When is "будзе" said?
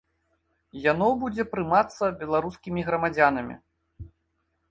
1.23-1.43